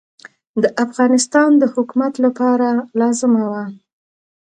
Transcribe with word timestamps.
د 0.61 0.63
افغانستان 0.85 1.49
د 1.61 1.63
حکومت 1.73 2.13
لپاره 2.25 2.67
لازمه 2.99 3.43
وه. 3.51 3.63